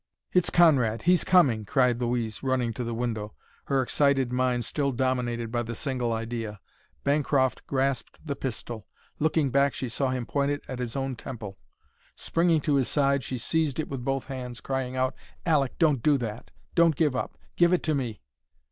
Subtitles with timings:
[0.33, 1.03] "It's Conrad!
[1.03, 5.75] He's coming!" cried Louise, running to the window, her excited mind still dominated by the
[5.75, 6.59] single idea.
[7.03, 8.87] Bancroft grasped the pistol.
[9.19, 11.59] Looking back, she saw him point it at his own temple.
[12.15, 15.13] Springing to his side, she seized it with both hands, crying out,
[15.45, 16.49] "Aleck, don't do that!
[16.73, 17.37] Don't give up!
[17.55, 18.21] Give it to me!"